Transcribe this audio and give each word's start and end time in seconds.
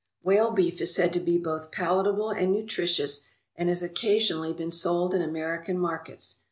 Whale 0.23 0.49
beef 0.49 0.81
is 0.81 0.95
said 0.95 1.13
to 1.13 1.19
be 1.19 1.37
both 1.37 1.71
palatable 1.71 2.31
and 2.31 2.51
nutritious 2.51 3.21
and 3.55 3.69
has 3.69 3.83
occasionally 3.83 4.51
been 4.51 4.71
sold 4.71 5.13
in 5.13 5.21
American 5.21 5.77
markets. 5.77 6.39